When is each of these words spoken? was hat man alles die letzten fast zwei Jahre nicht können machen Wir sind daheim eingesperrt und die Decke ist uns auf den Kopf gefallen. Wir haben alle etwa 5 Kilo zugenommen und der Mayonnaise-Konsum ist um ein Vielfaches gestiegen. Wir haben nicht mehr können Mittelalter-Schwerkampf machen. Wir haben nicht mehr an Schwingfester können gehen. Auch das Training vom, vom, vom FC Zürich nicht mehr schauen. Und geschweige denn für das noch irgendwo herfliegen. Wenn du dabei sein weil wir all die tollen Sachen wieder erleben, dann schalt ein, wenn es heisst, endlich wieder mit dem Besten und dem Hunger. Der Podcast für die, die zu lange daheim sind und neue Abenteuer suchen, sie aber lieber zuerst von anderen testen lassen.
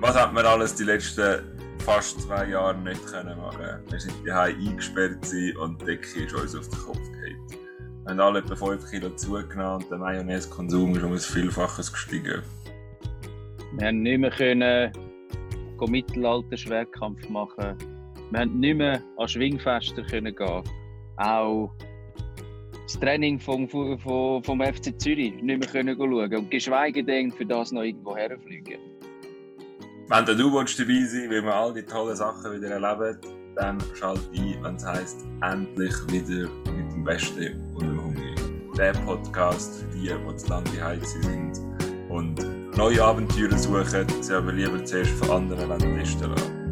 was 0.00 0.16
hat 0.16 0.32
man 0.32 0.44
alles 0.44 0.74
die 0.74 0.84
letzten 0.84 1.42
fast 1.78 2.20
zwei 2.22 2.48
Jahre 2.48 2.76
nicht 2.78 3.04
können 3.06 3.38
machen 3.38 3.80
Wir 3.88 4.00
sind 4.00 4.14
daheim 4.26 4.56
eingesperrt 4.58 5.26
und 5.60 5.80
die 5.80 5.84
Decke 5.84 6.20
ist 6.24 6.34
uns 6.34 6.56
auf 6.56 6.68
den 6.68 6.78
Kopf 6.78 6.98
gefallen. 6.98 7.36
Wir 8.02 8.10
haben 8.10 8.20
alle 8.20 8.38
etwa 8.38 8.54
5 8.54 8.90
Kilo 8.90 9.10
zugenommen 9.10 9.82
und 9.82 9.90
der 9.90 9.98
Mayonnaise-Konsum 9.98 10.96
ist 10.96 11.02
um 11.02 11.12
ein 11.12 11.18
Vielfaches 11.18 11.92
gestiegen. 11.92 12.42
Wir 13.78 13.88
haben 13.88 14.02
nicht 14.02 14.18
mehr 14.18 14.30
können 14.30 14.92
Mittelalter-Schwerkampf 15.80 17.28
machen. 17.28 17.76
Wir 18.30 18.40
haben 18.40 18.58
nicht 18.58 18.76
mehr 18.76 19.02
an 19.16 19.28
Schwingfester 19.28 20.02
können 20.02 20.34
gehen. 20.34 20.62
Auch 21.16 21.72
das 22.84 22.98
Training 23.00 23.38
vom, 23.40 23.68
vom, 23.68 23.98
vom 24.42 24.60
FC 24.62 24.98
Zürich 25.00 25.34
nicht 25.42 25.74
mehr 25.74 25.96
schauen. 25.96 26.36
Und 26.36 26.50
geschweige 26.50 27.02
denn 27.02 27.32
für 27.32 27.46
das 27.46 27.72
noch 27.72 27.82
irgendwo 27.82 28.16
herfliegen. 28.16 28.95
Wenn 30.08 30.24
du 30.24 30.36
dabei 30.36 30.64
sein 31.04 31.30
weil 31.30 31.42
wir 31.42 31.52
all 31.52 31.74
die 31.74 31.82
tollen 31.82 32.14
Sachen 32.14 32.52
wieder 32.54 32.70
erleben, 32.70 33.18
dann 33.56 33.82
schalt 33.98 34.20
ein, 34.36 34.56
wenn 34.62 34.76
es 34.76 34.86
heisst, 34.86 35.24
endlich 35.42 35.94
wieder 36.06 36.48
mit 36.70 36.92
dem 36.92 37.02
Besten 37.02 37.60
und 37.74 37.82
dem 37.82 38.04
Hunger. 38.04 38.74
Der 38.78 38.92
Podcast 38.92 39.80
für 39.80 39.98
die, 39.98 40.08
die 40.08 40.36
zu 40.36 40.48
lange 40.48 40.70
daheim 40.76 41.00
sind 41.04 41.60
und 42.08 42.76
neue 42.76 43.02
Abenteuer 43.02 43.58
suchen, 43.58 44.06
sie 44.20 44.32
aber 44.32 44.52
lieber 44.52 44.84
zuerst 44.84 45.10
von 45.10 45.30
anderen 45.30 45.76
testen 45.80 46.30
lassen. 46.30 46.65